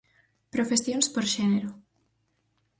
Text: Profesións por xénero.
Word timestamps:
Profesións 0.55 1.05
por 1.13 1.25
xénero. 1.33 1.71